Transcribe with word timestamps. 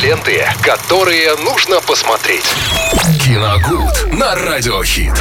Ленты, 0.00 0.46
которые 0.62 1.36
нужно 1.36 1.80
посмотреть. 1.82 2.44
Киногуд 3.22 4.12
на 4.14 4.34
Радиохит. 4.34 5.12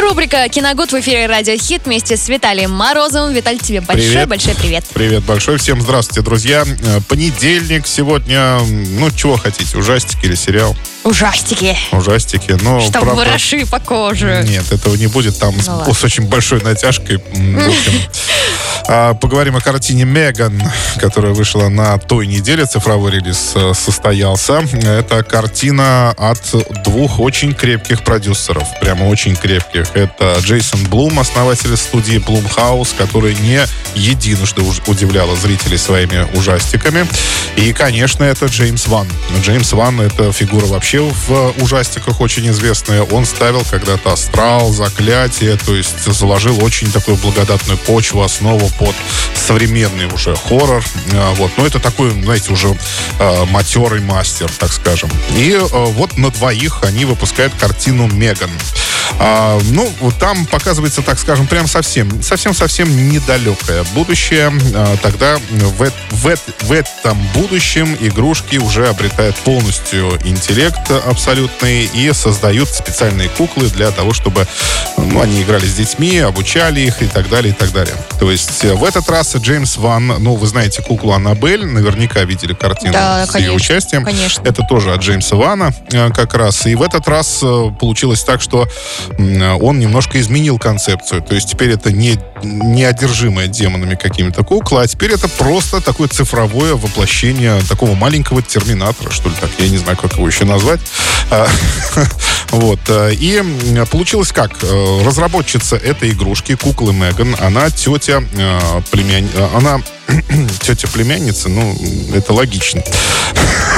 Рубрика 0.00 0.48
«Киногуд» 0.48 0.92
в 0.92 1.00
эфире 1.00 1.26
«Радио 1.26 1.56
Хит» 1.56 1.82
вместе 1.86 2.16
с 2.16 2.28
Виталием 2.28 2.70
Морозовым. 2.70 3.32
Виталий, 3.32 3.58
тебе 3.58 3.80
большой-большой 3.80 4.54
привет. 4.54 4.84
Привет 4.92 5.22
большой. 5.24 5.58
Всем 5.58 5.80
здравствуйте, 5.80 6.20
друзья. 6.20 6.64
Э, 6.64 7.00
Понедельник 7.08 7.86
сегодня. 7.86 8.58
Ну, 8.60 9.10
чего 9.10 9.36
хотите, 9.36 9.76
ужастики 9.78 10.26
или 10.26 10.34
сериал? 10.34 10.76
Ужастики. 11.04 11.76
Ужастики. 11.92 12.56
Но, 12.62 12.80
Что 12.80 13.00
правда, 13.00 13.14
вороши 13.14 13.64
по 13.66 13.78
коже. 13.80 14.44
Нет, 14.46 14.70
этого 14.70 14.94
не 14.96 15.06
будет. 15.06 15.38
Там 15.38 15.58
с, 15.60 15.66
Ну 15.66 15.76
ладно. 15.78 15.94
с 15.94 16.04
очень 16.04 16.24
большой 16.28 16.60
натяжкой. 16.62 17.16
В 17.16 17.66
общем. 17.66 17.92
А, 18.88 19.14
Поговорим 19.14 19.56
о 19.56 19.60
картине 19.60 20.04
«Меган», 20.04 20.62
которая 20.98 21.32
вышла 21.32 21.68
на 21.68 21.98
той 21.98 22.26
неделе. 22.26 22.66
Цифровой 22.66 23.12
релиз 23.12 23.52
э, 23.54 23.72
состоялся. 23.74 24.62
Это 24.82 25.22
картина 25.22 26.10
от 26.16 26.40
двух 26.84 27.18
очень 27.18 27.54
крепких 27.54 28.02
продюсеров. 28.04 28.64
Прямо 28.80 29.04
очень 29.04 29.36
крепких. 29.36 29.86
Это 29.94 30.36
Джейсон 30.40 30.84
Блум, 30.84 31.18
основатель 31.18 31.76
студии 31.76 32.18
Blumhouse, 32.18 32.94
который 32.96 33.34
не 33.34 33.60
единожды 33.94 34.62
удивляла 34.86 35.36
зрителей 35.36 35.78
своими 35.78 36.26
ужастиками. 36.36 37.06
И, 37.56 37.72
конечно, 37.72 38.24
это 38.24 38.46
Джеймс 38.46 38.86
Ван. 38.86 39.08
Джеймс 39.42 39.72
Ван— 39.72 40.00
это 40.02 40.32
фигура 40.32 40.66
вообще 40.66 41.00
в 41.00 41.54
ужастиках 41.60 42.20
очень 42.20 42.48
известная. 42.50 43.02
Он 43.02 43.24
ставил 43.24 43.64
когда-то 43.70 44.12
«Астрал», 44.12 44.70
«Заклятие», 44.72 45.56
то 45.56 45.74
есть 45.74 46.04
заложил 46.12 46.62
очень 46.62 46.90
такую 46.92 47.16
благодатную 47.16 47.78
почву, 47.78 48.22
основу 48.22 48.65
под 48.78 48.94
современный 49.34 50.06
уже 50.06 50.34
хоррор. 50.36 50.84
А, 51.12 51.34
Вот. 51.34 51.52
Но 51.56 51.66
это 51.66 51.78
такой, 51.78 52.10
знаете, 52.10 52.52
уже 52.52 52.76
э, 53.18 53.44
матерый 53.46 54.00
мастер, 54.00 54.50
так 54.58 54.72
скажем. 54.72 55.10
И 55.36 55.52
э, 55.52 55.66
вот 55.70 56.16
на 56.18 56.30
двоих 56.30 56.82
они 56.82 57.04
выпускают 57.04 57.54
картину 57.54 58.06
«Меган». 58.06 58.50
А, 59.18 59.58
ну, 59.70 59.88
вот 60.00 60.14
там 60.18 60.46
показывается, 60.46 61.02
так 61.02 61.18
скажем, 61.18 61.46
прям 61.46 61.66
совсем, 61.66 62.22
совсем-совсем 62.22 63.10
недалекое 63.10 63.84
будущее. 63.94 64.52
А, 64.74 64.96
тогда 65.02 65.38
в, 65.50 65.90
в, 66.10 66.36
в 66.62 66.72
этом 66.72 67.18
будущем 67.34 67.96
игрушки 68.00 68.56
уже 68.56 68.88
обретают 68.88 69.36
полностью 69.36 70.18
интеллект 70.24 70.90
абсолютный 71.06 71.84
и 71.84 72.12
создают 72.12 72.68
специальные 72.68 73.28
куклы 73.28 73.68
для 73.68 73.90
того, 73.90 74.12
чтобы 74.12 74.46
ну, 74.98 75.20
они 75.20 75.42
играли 75.42 75.66
с 75.66 75.74
детьми, 75.74 76.18
обучали 76.18 76.80
их 76.80 77.02
и 77.02 77.06
так 77.06 77.28
далее, 77.28 77.52
и 77.52 77.56
так 77.56 77.72
далее. 77.72 77.94
То 78.20 78.30
есть 78.30 78.64
э, 78.64 78.74
в 78.74 78.84
этот 78.84 79.08
раз 79.08 79.34
Джеймс 79.36 79.76
Ван, 79.76 80.06
ну, 80.18 80.34
вы 80.34 80.46
знаете 80.46 80.82
куклу 80.82 81.12
Аннабель, 81.12 81.64
наверняка 81.64 82.22
видели 82.24 82.54
картину 82.54 82.92
Да, 82.92 83.26
с 83.26 83.30
конечно, 83.30 83.50
ее 83.50 83.56
участием. 83.56 84.04
конечно. 84.04 84.42
Это 84.46 84.62
тоже 84.68 84.92
от 84.92 85.00
Джеймса 85.00 85.36
Вана 85.36 85.72
э, 85.92 86.10
как 86.10 86.34
раз. 86.34 86.66
И 86.66 86.74
в 86.74 86.82
этот 86.82 87.08
раз 87.08 87.40
э, 87.42 87.70
получилось 87.78 88.22
так, 88.22 88.40
что 88.40 88.68
он 89.18 89.78
немножко 89.78 90.20
изменил 90.20 90.58
концепцию. 90.58 91.22
То 91.22 91.34
есть 91.34 91.50
теперь 91.50 91.70
это 91.70 91.92
не 91.92 92.18
неодержимая 92.42 93.46
демонами 93.48 93.94
какими-то 93.94 94.44
кукла, 94.44 94.82
а 94.82 94.86
теперь 94.86 95.12
это 95.12 95.28
просто 95.28 95.80
такое 95.80 96.08
цифровое 96.08 96.74
воплощение 96.74 97.60
такого 97.68 97.94
маленького 97.94 98.42
терминатора, 98.42 99.10
что 99.10 99.28
ли 99.28 99.34
так, 99.40 99.50
я 99.58 99.68
не 99.68 99.78
знаю, 99.78 99.96
как 99.96 100.14
его 100.14 100.26
еще 100.26 100.44
назвать. 100.44 100.80
А, 101.30 101.48
Вот. 102.50 102.80
э, 102.88 103.12
И 103.14 103.42
получилось 103.90 104.32
как? 104.32 104.52
Э, 104.62 105.02
Разработчица 105.04 105.76
этой 105.76 106.10
игрушки, 106.10 106.54
куклы 106.54 106.92
Меган, 106.92 107.34
она 107.40 107.70
тетя 107.70 108.22
э, 108.32 108.60
племянница, 108.90 109.48
она 109.54 109.80
тетя 110.60 110.88
племянница, 110.88 111.48
ну, 111.48 111.76
это 112.14 112.32
логично. 112.32 112.82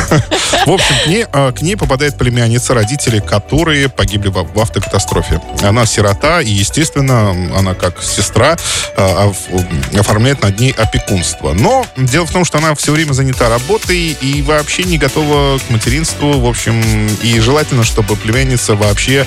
В 0.67 0.71
общем, 0.71 0.95
к 1.05 1.07
ней, 1.07 1.27
э, 1.31 1.53
к 1.53 1.63
ней 1.63 1.77
попадает 1.77 2.17
племянница, 2.17 2.75
родители 2.75 3.21
которые 3.21 3.89
погибли 3.89 4.29
в, 4.29 4.59
автокатастрофе. 4.59 5.41
Она 5.63 5.87
сирота, 5.87 6.41
и, 6.41 6.51
естественно, 6.51 7.31
она 7.57 7.75
как 7.75 8.03
сестра 8.03 8.57
э, 8.97 9.03
оф- 9.03 9.99
оформляет 9.99 10.43
над 10.43 10.59
ней 10.59 10.73
опекунство. 10.73 11.53
Но 11.53 11.87
дело 11.97 12.27
в 12.27 12.31
том, 12.31 12.45
что 12.45 12.59
она 12.59 12.75
все 12.75 12.93
время 12.93 13.13
занята 13.13 13.49
работой 13.49 14.17
и 14.21 14.43
вообще 14.43 14.85
не 14.85 14.99
готова 14.99 15.59
к 15.59 15.71
материнству. 15.71 16.39
В 16.39 16.47
общем, 16.47 17.09
и 17.23 17.39
желательно, 17.41 17.85
чтобы 17.85 18.17
племянница 18.17 18.75
вообще 18.75 19.27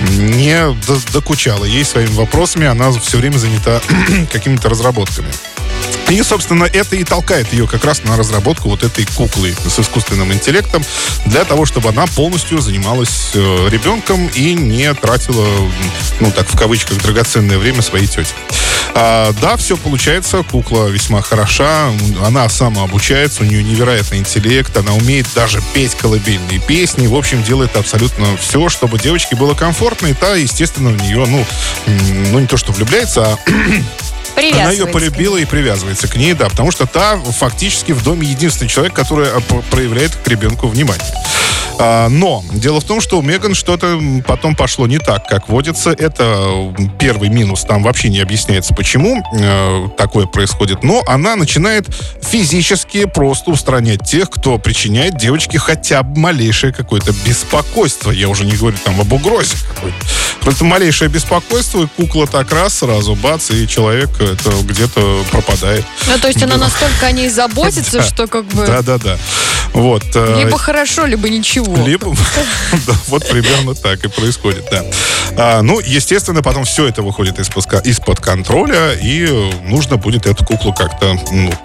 не 0.00 0.56
до- 0.86 1.12
докучала 1.12 1.64
ей 1.64 1.84
своими 1.84 2.14
вопросами. 2.14 2.66
Она 2.66 2.90
все 2.92 3.18
время 3.18 3.38
занята 3.38 3.80
какими-то 4.32 4.68
разработками. 4.68 5.28
И, 6.08 6.22
собственно, 6.22 6.64
это 6.64 6.96
и 6.96 7.04
толкает 7.04 7.52
ее 7.52 7.66
как 7.66 7.84
раз 7.84 8.04
на 8.04 8.16
разработку 8.16 8.68
вот 8.68 8.82
этой 8.82 9.06
куклы 9.06 9.54
с 9.66 9.78
искусственным 9.78 10.32
интеллектом 10.32 10.84
для 11.24 11.44
того, 11.44 11.64
чтобы 11.64 11.88
она 11.88 12.06
полностью 12.06 12.60
занималась 12.60 13.30
э, 13.34 13.68
ребенком 13.70 14.26
и 14.28 14.52
не 14.52 14.92
тратила, 14.94 15.46
ну 16.20 16.30
так, 16.30 16.48
в 16.48 16.58
кавычках, 16.58 16.98
драгоценное 16.98 17.56
время 17.56 17.80
своей 17.80 18.06
тети. 18.06 18.34
А, 18.94 19.32
да, 19.40 19.56
все 19.56 19.76
получается, 19.76 20.42
кукла 20.42 20.88
весьма 20.88 21.22
хороша, 21.22 21.90
она 22.22 22.48
самообучается, 22.48 23.42
у 23.42 23.46
нее 23.46 23.62
невероятный 23.62 24.18
интеллект, 24.18 24.76
она 24.76 24.92
умеет 24.92 25.26
даже 25.34 25.62
петь 25.72 25.94
колыбельные 25.94 26.58
песни, 26.60 27.06
в 27.06 27.14
общем, 27.14 27.42
делает 27.42 27.74
абсолютно 27.76 28.36
все, 28.36 28.68
чтобы 28.68 28.98
девочке 28.98 29.34
было 29.34 29.54
комфортно, 29.54 30.08
и 30.08 30.14
та, 30.14 30.34
естественно, 30.34 30.90
в 30.90 31.02
нее, 31.02 31.24
ну, 31.26 31.46
ну 31.86 32.38
не 32.38 32.46
то, 32.46 32.58
что 32.58 32.72
влюбляется, 32.72 33.24
а 33.24 33.38
она 34.62 34.70
ее 34.72 34.86
полюбила 34.92 35.36
и 35.36 35.44
привязывается 35.44 36.08
к 36.08 36.16
ней, 36.16 36.32
да, 36.34 36.48
потому 36.48 36.70
что 36.70 36.86
та 36.86 37.16
фактически 37.18 37.92
в 37.92 38.02
доме 38.02 38.28
единственный 38.28 38.68
человек, 38.68 38.92
который 38.94 39.26
п- 39.42 39.62
проявляет 39.70 40.14
к 40.16 40.26
ребенку 40.28 40.68
внимание. 40.68 41.04
А, 41.78 42.08
но 42.08 42.44
дело 42.52 42.80
в 42.80 42.84
том, 42.84 43.00
что 43.00 43.18
у 43.18 43.22
Меган 43.22 43.54
что-то 43.54 43.98
потом 44.26 44.54
пошло 44.54 44.86
не 44.86 44.98
так, 44.98 45.26
как 45.26 45.48
водится. 45.48 45.90
Это 45.90 46.72
первый 46.98 47.28
минус, 47.28 47.62
там 47.62 47.82
вообще 47.82 48.08
не 48.08 48.20
объясняется, 48.20 48.74
почему 48.74 49.22
э, 49.34 49.88
такое 49.96 50.26
происходит. 50.26 50.82
Но 50.84 51.02
она 51.06 51.34
начинает 51.34 51.86
физически 52.22 53.06
просто 53.06 53.50
устранять 53.50 54.04
тех, 54.04 54.30
кто 54.30 54.58
причиняет 54.58 55.16
девочке 55.16 55.58
хотя 55.58 56.02
бы 56.02 56.18
малейшее 56.20 56.72
какое-то 56.72 57.12
беспокойство. 57.26 58.10
Я 58.10 58.28
уже 58.28 58.44
не 58.44 58.52
говорю 58.52 58.76
там 58.84 59.00
об 59.00 59.12
угрозе 59.12 59.56
какой-то. 59.74 59.96
Просто 60.42 60.64
малейшее 60.64 61.08
беспокойство, 61.08 61.84
и 61.84 61.86
кукла 61.86 62.26
так 62.26 62.50
раз 62.52 62.78
сразу, 62.78 63.14
бац, 63.14 63.50
и 63.50 63.66
человек 63.68 64.10
это 64.20 64.50
где-то 64.62 65.24
пропадает. 65.30 65.84
Ну, 66.08 66.18
то 66.18 66.28
есть 66.28 66.42
она 66.42 66.56
настолько 66.56 67.06
о 67.06 67.12
ней 67.12 67.28
заботится, 67.28 68.02
что 68.08 68.26
как 68.26 68.44
бы 68.46 68.66
Да-да-да. 68.66 69.18
Вот. 69.72 70.04
э, 70.14 70.42
либо 70.44 70.58
хорошо, 70.58 71.06
либо 71.06 71.28
ничего. 71.28 71.76
либо, 71.86 72.14
да, 72.86 72.94
вот 73.08 73.28
примерно 73.28 73.74
так 73.74 74.04
и 74.04 74.08
происходит, 74.08 74.66
да. 74.70 74.84
А, 75.36 75.62
ну, 75.62 75.80
естественно, 75.80 76.42
потом 76.42 76.64
все 76.64 76.88
это 76.88 77.02
выходит 77.02 77.38
из-под, 77.38 78.20
контроля, 78.20 78.92
и 78.94 79.24
э, 79.28 79.50
нужно 79.64 79.96
будет 79.96 80.26
эту 80.26 80.44
куклу 80.44 80.72
как-то 80.74 81.18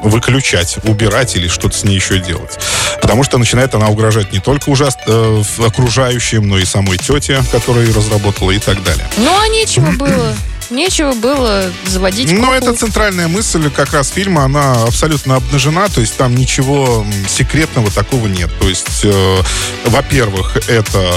выключать, 0.03 0.77
убирать 0.83 1.35
или 1.35 1.47
что-то 1.47 1.75
с 1.77 1.83
ней 1.83 1.95
еще 1.95 2.19
делать. 2.19 2.57
Потому 3.01 3.23
что 3.23 3.37
начинает 3.37 3.75
она 3.75 3.87
угрожать 3.87 4.31
не 4.31 4.39
только 4.39 4.69
ужас, 4.69 4.97
э, 5.05 5.43
в- 5.43 5.65
окружающим, 5.65 6.47
но 6.47 6.57
и 6.57 6.65
самой 6.65 6.97
тете, 6.97 7.43
которая 7.51 7.85
ее 7.85 7.93
разработала 7.93 8.51
и 8.51 8.59
так 8.67 8.83
далее. 8.83 9.07
Ну, 9.15 9.31
а 9.33 9.47
нечего 9.47 9.91
было. 9.91 10.35
Нечего 10.69 11.13
было 11.13 11.63
заводить 11.85 12.29
Но 12.29 12.39
куклу. 12.41 12.53
это 12.53 12.73
центральная 12.73 13.29
мысль 13.29 13.71
как 13.71 13.93
раз 13.93 14.09
фильма, 14.09 14.43
она 14.43 14.73
абсолютно 14.83 15.37
обнажена, 15.37 15.87
то 15.87 16.01
есть 16.01 16.17
там 16.17 16.35
ничего 16.35 17.05
секретного 17.29 17.89
такого 17.89 18.27
нет. 18.27 18.49
То 18.59 18.67
есть, 18.67 19.05
э, 19.05 19.41
во-первых, 19.85 20.57
это, 20.67 21.09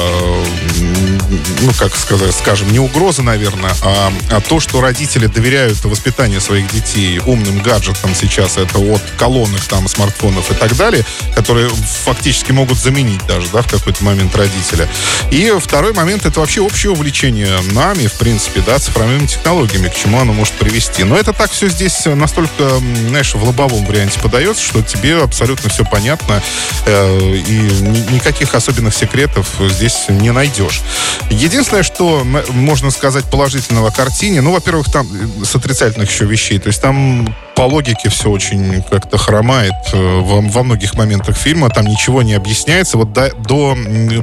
ну, 1.63 1.73
как 1.79 1.95
сказать, 1.97 2.35
скажем, 2.35 2.71
не 2.73 2.79
угроза, 2.79 3.23
наверное, 3.23 3.73
а, 3.83 4.13
а 4.31 4.41
то, 4.41 4.61
что 4.61 4.81
родители 4.81 5.27
доверяют 5.27 5.83
воспитанию 5.85 6.41
своих 6.41 6.71
детей 6.73 7.21
умным 7.25 7.63
гаджетам 7.63 8.15
сейчас, 8.15 8.57
это 8.57 8.79
от 8.79 9.03
колонок, 9.19 9.61
там, 9.63 9.89
смартфонов 9.89 10.51
и 10.51 10.55
так 10.55 10.77
далее, 10.77 11.05
которые 11.35 11.69
фактически 12.05 12.53
могут 12.53 12.79
заменить 12.79 13.25
даже, 13.27 13.49
да, 13.53 13.63
в 13.63 13.71
какой-то 13.71 14.03
момент 14.05 14.35
родителя. 14.37 14.89
И 15.31 15.53
второй 15.61 15.93
момент, 15.93 16.27
это 16.27 16.41
вообще 16.41 16.61
общее 16.61 16.93
увлечение 16.93 17.61
нами, 17.73 18.07
в 18.07 18.15
принципе, 18.15 18.63
да, 18.67 18.79
цифровыми 18.79 19.27
технологиями, 19.27 19.89
к 19.89 19.95
чему 19.95 20.21
оно 20.21 20.33
может 20.33 20.55
привести. 20.55 21.05
Но 21.05 21.17
это 21.17 21.33
так 21.33 21.51
все 21.51 21.69
здесь 21.69 22.05
настолько, 22.07 22.69
знаешь, 23.09 23.35
в 23.35 23.43
лобовом 23.45 23.85
варианте 23.87 24.19
подается, 24.21 24.65
что 24.65 24.83
тебе 24.83 25.23
абсолютно 25.23 25.71
все 25.71 25.85
понятно, 25.85 26.43
э, 26.87 27.37
и 27.37 27.53
ни- 27.83 28.15
никаких 28.15 28.55
особенных 28.55 28.95
секретов 28.95 29.49
здесь 29.71 30.07
не 30.09 30.33
найдешь. 30.33 30.83
Единственное, 31.29 31.83
что 31.83 32.25
можно 32.51 32.91
сказать 32.91 33.25
положительного 33.25 33.89
о 33.89 33.93
картине, 33.93 34.41
ну, 34.41 34.53
во-первых, 34.53 34.91
там 34.91 35.07
э, 35.13 35.45
с 35.45 35.55
отрицательных 35.55 36.11
еще 36.11 36.25
вещей, 36.25 36.59
то 36.59 36.69
есть 36.69 36.81
там 36.81 37.35
по 37.61 37.65
логике 37.65 38.09
все 38.09 38.31
очень 38.31 38.83
как-то 38.89 39.19
хромает 39.19 39.75
э, 39.93 40.21
во, 40.21 40.41
во 40.41 40.63
многих 40.63 40.95
моментах 40.95 41.37
фильма. 41.37 41.69
Там 41.69 41.85
ничего 41.85 42.23
не 42.23 42.33
объясняется. 42.33 42.97
Вот 42.97 43.13
до, 43.13 43.35
до 43.35 43.77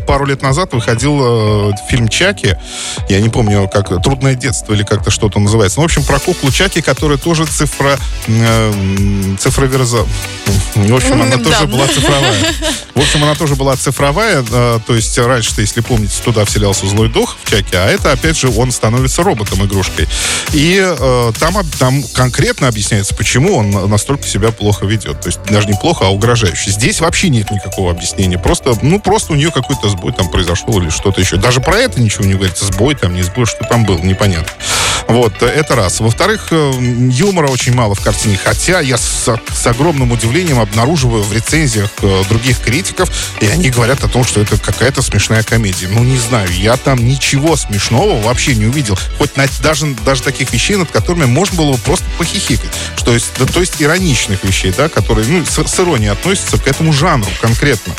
пару 0.08 0.26
лет 0.26 0.42
назад 0.42 0.74
выходил 0.74 1.70
э, 1.70 1.72
фильм 1.88 2.08
Чаки. 2.08 2.58
Я 3.10 3.22
не 3.22 3.30
помню, 3.30 3.70
как 3.72 4.02
«Трудное 4.02 4.34
детство» 4.34 4.74
или 4.74 4.82
как-то 4.82 5.12
что-то 5.12 5.40
называется. 5.40 5.78
Ну, 5.78 5.84
в 5.84 5.86
общем, 5.86 6.04
про 6.04 6.18
куклу 6.18 6.52
Чаки, 6.52 6.82
которая 6.82 7.20
тоже 7.20 7.46
цифра... 7.46 8.00
Э, 8.26 8.74
цифроверза... 9.38 10.00
В 10.74 10.96
общем, 10.96 11.22
она 11.22 11.38
тоже 11.38 11.68
была 11.68 11.86
цифровая. 11.86 12.44
В 12.96 13.00
общем, 13.00 13.24
она 13.24 13.36
тоже 13.36 13.56
была 13.56 13.76
цифровая. 13.76 14.42
То 14.42 14.96
есть 14.96 15.16
раньше, 15.20 15.52
если 15.58 15.82
помните, 15.82 16.16
туда 16.24 16.44
вселялся 16.46 16.88
злой 16.88 17.10
дух 17.10 17.38
в 17.44 17.50
Чаки, 17.52 17.76
а 17.76 17.86
это, 17.86 18.12
опять 18.12 18.38
же, 18.38 18.50
он 18.50 18.72
становится 18.72 19.22
роботом-игрушкой. 19.22 20.08
И 20.54 20.82
э, 20.84 21.32
там, 21.40 21.56
там 21.78 22.02
конкретно 22.16 22.68
объясняется, 22.68 23.14
почему 23.14 23.27
он 23.36 23.72
настолько 23.90 24.28
себя 24.28 24.52
плохо 24.52 24.86
ведет. 24.86 25.22
То 25.22 25.28
есть 25.28 25.40
даже 25.44 25.68
не 25.68 25.74
плохо, 25.74 26.06
а 26.06 26.10
угрожающе. 26.10 26.72
Здесь 26.72 27.02
вообще 27.02 27.30
нет 27.30 27.52
никакого 27.52 27.92
объяснения. 27.92 28.38
Просто, 28.38 28.74
ну, 28.82 29.00
просто 29.00 29.34
у 29.34 29.36
нее 29.36 29.52
какой-то 29.52 29.90
сбой 29.90 30.14
там 30.14 30.30
произошел 30.30 30.80
или 30.80 30.90
что-то 30.90 31.22
еще. 31.22 31.38
Даже 31.38 31.60
про 31.60 31.78
это 31.78 32.02
ничего 32.02 32.26
не 32.26 32.34
говорится. 32.34 32.66
Сбой 32.66 32.96
там, 32.96 33.16
не 33.16 33.24
сбой, 33.24 33.46
что 33.46 33.66
там 33.66 33.86
был, 33.86 34.00
непонятно. 34.00 34.52
Вот, 35.08 35.42
это 35.42 35.76
раз. 35.76 36.02
Во-вторых, 36.02 36.48
э, 36.52 36.72
юмора 37.12 37.48
очень 37.48 37.74
мало 37.74 37.96
в 37.96 38.02
картине, 38.02 38.38
хотя 38.44 38.82
я 38.82 38.98
с, 38.98 39.30
с 39.54 39.68
огромным 39.68 40.12
удивлением 40.12 40.60
обнаруживаю 40.60 41.24
в 41.24 41.32
рецензиях 41.32 41.90
э, 42.02 42.24
других 42.28 42.60
критиков, 42.60 43.10
и 43.40 43.48
они 43.48 43.70
говорят 43.70 44.04
о 44.04 44.10
том, 44.10 44.26
что 44.26 44.42
это 44.42 44.58
какая-то 44.58 45.02
смешная 45.02 45.44
комедия. 45.44 45.88
Ну, 45.88 46.04
не 46.04 46.18
знаю, 46.18 46.50
я 46.52 46.76
там 46.76 47.06
ничего 47.06 47.56
смешного 47.56 48.22
вообще 48.22 48.56
не 48.56 48.66
увидел. 48.66 48.98
Хоть 49.18 49.38
на, 49.38 49.48
даже, 49.62 49.88
даже 50.06 50.24
таких 50.24 50.52
вещей, 50.52 50.76
над 50.76 50.92
которыми 50.92 51.26
можно 51.26 51.56
было 51.58 51.78
просто 51.78 52.06
похихикать. 52.18 52.70
Что 52.98 53.14
есть, 53.14 53.32
да, 53.40 53.46
то 53.46 53.62
есть 53.62 53.82
ироничных 53.82 54.44
вещей, 54.44 54.74
да, 54.76 54.90
которые 54.90 55.26
ну, 55.28 55.46
с, 55.46 55.58
с 55.58 55.80
иронией 55.80 56.12
относятся 56.12 56.58
к 56.58 56.68
этому 56.68 56.92
жанру 56.92 57.30
конкретно. 57.42 57.94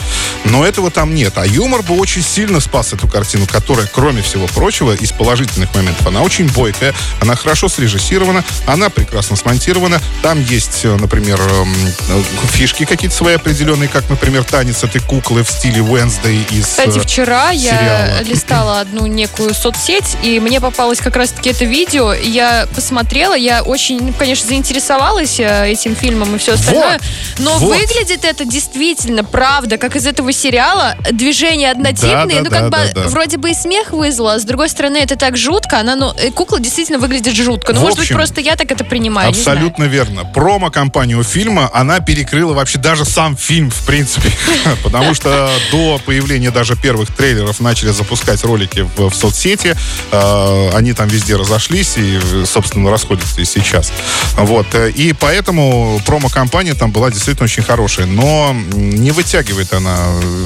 Но 0.45 0.65
этого 0.65 0.91
там 0.91 1.15
нет. 1.15 1.39
А 1.39 1.47
юмор 1.47 1.83
бы 1.83 1.97
очень 1.97 2.23
сильно 2.23 2.61
спас 2.61 2.93
эту 2.93 3.09
картину, 3.09 3.47
которая, 3.47 3.87
кроме 3.87 4.21
всего 4.21 4.47
прочего, 4.47 4.95
из 4.95 5.13
положительных 5.13 5.75
моментов, 5.75 6.07
она 6.07 6.21
очень 6.21 6.49
бойкая, 6.53 6.95
она 7.21 7.37
хорошо 7.37 7.69
срежиссирована, 7.69 8.45
она 8.67 8.91
прекрасно 8.91 9.37
смонтирована. 9.37 10.01
Там 10.23 10.43
есть, 10.43 10.85
э, 10.85 10.97
например, 10.97 11.41
эм, 11.41 11.75
э, 12.09 12.23
фишки 12.53 12.85
какие-то 12.85 13.17
свои 13.17 13.35
определенные, 13.35 13.89
как, 13.89 14.09
например, 14.09 14.45
танец 14.45 14.85
этой 14.85 15.01
куклы 15.01 15.45
в 15.45 15.51
стиле 15.51 15.81
Wednesday 15.81 16.45
из 16.51 16.67
Кстати, 16.67 16.99
вчера 16.99 17.53
сериала. 17.55 18.19
я 18.19 18.23
листала 18.27 18.81
одну 18.81 19.07
некую 19.07 19.55
соцсеть, 19.55 20.17
и 20.23 20.41
мне 20.41 20.61
попалось 20.61 20.99
как 20.99 21.17
раз-таки 21.17 21.51
это 21.51 21.65
видео. 21.65 22.13
Я 22.13 22.67
посмотрела, 22.75 23.35
я 23.35 23.63
очень, 23.63 24.01
ну, 24.01 24.13
конечно, 24.13 24.47
заинтересовалась 24.49 25.39
э, 25.41 25.71
этим 25.71 25.95
фильмом 25.95 26.37
и 26.37 26.39
все 26.39 26.55
остальное. 26.55 26.99
Вот, 26.99 27.03
но 27.39 27.59
вот. 27.59 27.77
выглядит 27.77 28.25
это 28.25 28.45
действительно, 28.45 29.25
правда, 29.25 29.79
как 29.79 29.97
из 29.97 30.07
этого 30.07 30.33
сериала. 30.33 30.97
Движения 31.13 31.71
однотипные, 31.71 32.43
Да, 32.43 32.43
да, 32.43 32.43
ну 32.43 32.51
да, 32.51 32.57
как 32.57 32.65
бы 32.71 32.95
да, 32.95 33.03
да. 33.03 33.09
вроде 33.09 33.37
бы 33.37 33.51
и 33.51 33.55
смех 33.55 33.93
вызвало, 33.93 34.35
а 34.35 34.39
с 34.39 34.45
другой 34.45 34.69
стороны 34.69 34.99
это 34.99 35.17
так 35.17 35.37
жутко. 35.37 35.79
Она, 35.79 35.97
ну, 35.97 36.13
э, 36.17 36.31
кукла 36.31 36.61
действительно 36.61 36.88
выглядит 36.97 37.35
жутко. 37.37 37.73
Ну, 37.73 37.81
В 37.81 37.83
может 37.83 37.99
быть, 37.99 38.09
просто 38.09 38.41
я 38.41 38.57
так 38.57 38.71
это 38.73 38.85
принимаю. 38.85 39.31
Абсолютно 39.31 39.85
верно. 39.85 40.25
Промо-компанию 40.25 41.23
фильма, 41.23 41.71
она 41.75 42.01
перекрыла 42.01 42.55
вообще 42.55 42.79
даже 42.79 43.05
сам 43.05 43.37
фильм, 43.37 43.71
в 43.71 43.85
принципе. 43.85 44.31
Потому 44.83 45.15
что 45.15 45.51
до 45.71 46.01
появления 46.07 46.51
даже 46.51 46.77
первых 46.77 47.15
трейлеров 47.15 47.61
начали 47.61 47.91
запускать 47.91 48.43
ролики 48.45 48.81
в, 48.97 49.11
в 49.11 49.15
соцсети. 49.15 49.75
Э, 50.13 50.71
Они 50.75 50.93
там 50.93 51.09
везде 51.09 51.37
разошлись 51.37 51.97
и, 51.97 52.19
собственно, 52.47 52.91
расходятся 52.91 53.41
и 53.41 53.45
сейчас. 53.45 53.93
Вот. 54.37 54.67
И 54.75 55.13
поэтому 55.13 56.01
промо-компания 56.07 56.75
там 56.75 56.93
была 56.93 57.11
действительно 57.11 57.45
очень 57.45 57.63
хорошая. 57.63 58.07
Но 58.07 58.55
не 58.73 59.11
вытягивает 59.11 59.73
она 59.73 59.99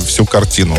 всю 0.04 0.24
картину. 0.24 0.76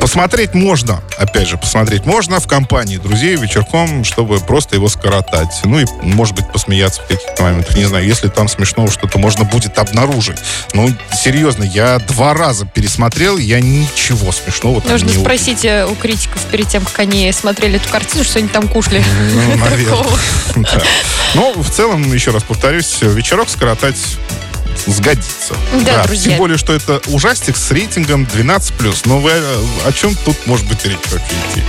Посмотреть 0.00 0.54
можно, 0.54 1.02
опять 1.18 1.48
же, 1.48 1.56
посмотреть 1.56 2.06
можно 2.06 2.40
в 2.40 2.46
компании 2.46 2.96
друзей 2.96 3.36
вечерком, 3.36 4.04
чтобы 4.04 4.38
просто 4.40 4.67
его 4.76 4.88
скоротать. 4.88 5.60
Ну 5.64 5.80
и, 5.80 5.86
может 6.02 6.34
быть, 6.34 6.50
посмеяться 6.50 7.02
в 7.02 7.06
каких-то 7.06 7.42
моментах. 7.42 7.76
Не 7.76 7.84
знаю, 7.84 8.04
если 8.06 8.28
там 8.28 8.48
смешного 8.48 8.90
что-то 8.90 9.18
можно 9.18 9.44
будет 9.44 9.78
обнаружить. 9.78 10.38
Ну, 10.72 10.90
серьезно, 11.12 11.64
я 11.64 11.98
два 11.98 12.34
раза 12.34 12.66
пересмотрел, 12.66 13.38
я 13.38 13.60
ничего 13.60 14.32
смешного 14.32 14.80
там 14.80 14.92
Нужно 14.92 15.06
не 15.06 15.10
увидел. 15.12 15.24
спросить 15.24 15.64
э, 15.64 15.86
у 15.86 15.94
критиков 15.94 16.40
перед 16.50 16.68
тем, 16.68 16.84
как 16.84 16.98
они 17.00 17.30
смотрели 17.32 17.76
эту 17.76 17.88
картину, 17.88 18.24
что 18.24 18.38
они 18.38 18.48
там 18.48 18.68
кушали. 18.68 19.02
Ну, 19.32 19.56
наверное. 19.64 20.04
Да. 20.56 20.82
Но 21.34 21.52
в 21.54 21.70
целом, 21.70 22.12
еще 22.12 22.30
раз 22.30 22.42
повторюсь, 22.42 22.98
вечерок 23.02 23.48
скоротать 23.48 23.96
сгодится. 24.86 25.54
Да, 25.84 26.04
друзья. 26.04 26.30
Тем 26.30 26.38
более, 26.38 26.58
что 26.58 26.72
это 26.72 27.00
ужастик 27.06 27.56
с 27.56 27.70
рейтингом 27.70 28.24
12+. 28.24 29.02
Но 29.04 29.18
вы, 29.18 29.30
э, 29.32 29.64
о 29.86 29.92
чем 29.92 30.14
тут 30.24 30.46
может 30.46 30.66
быть 30.66 30.84
речь 30.84 30.98
вообще 31.10 31.34
идти? 31.50 31.62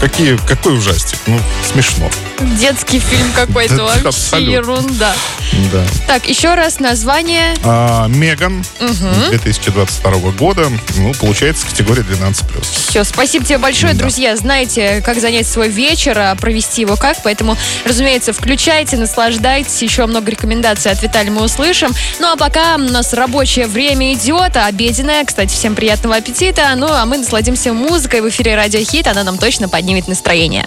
Какие, 0.00 0.36
какой 0.48 0.76
ужастик? 0.78 1.18
Ну, 1.26 1.40
смешно. 1.70 2.10
Детский 2.40 2.98
фильм 2.98 3.30
какой-то, 3.34 3.84
вообще 3.84 4.08
абсолютно. 4.08 4.52
ерунда. 4.52 5.14
Да. 5.72 5.84
Так, 6.06 6.26
еще 6.28 6.54
раз 6.54 6.80
название. 6.80 7.54
А, 7.62 8.06
Меган 8.08 8.64
2022 9.30 10.10
года, 10.32 10.68
ну, 10.96 11.12
получается, 11.14 11.66
категория 11.66 12.02
12+. 12.02 12.62
Все, 12.88 13.04
спасибо 13.04 13.44
тебе 13.44 13.58
большое, 13.58 13.92
Да. 13.94 14.00
друзья. 14.00 14.36
Знаете, 14.36 15.02
как 15.04 15.20
занять 15.20 15.46
свой 15.46 15.68
вечер, 15.68 16.18
а 16.18 16.34
провести 16.34 16.80
его 16.82 16.96
как, 16.96 17.22
поэтому, 17.22 17.56
разумеется, 17.84 18.32
включайте, 18.32 18.96
наслаждайтесь. 18.96 19.82
Еще 19.82 20.06
много 20.06 20.30
рекомендаций 20.30 20.90
от 20.90 21.02
Виталия 21.02 21.30
мы 21.30 21.42
услышим. 21.42 21.92
Ну 22.18 22.32
а 22.32 22.36
пока 22.36 22.74
у 22.76 22.78
нас 22.78 23.12
рабочее 23.12 23.66
время 23.66 24.14
идет, 24.14 24.56
а 24.56 24.66
обеденное. 24.66 25.24
Кстати, 25.24 25.52
всем 25.54 25.74
приятного 25.74 26.16
аппетита. 26.16 26.72
Ну 26.76 26.86
а 26.90 27.04
мы 27.06 27.18
насладимся 27.18 27.72
музыкой 27.72 28.20
в 28.22 28.28
эфире 28.30 28.56
Радио 28.56 28.80
Хит. 28.80 29.06
Она 29.06 29.22
нам 29.22 29.38
точно 29.38 29.68
поднимет 29.68 30.08
настроение. 30.08 30.66